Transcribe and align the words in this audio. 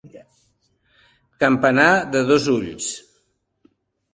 Campanar 1.45 1.87
de 2.17 2.25
dos 2.31 2.51
ulls. 2.57 2.89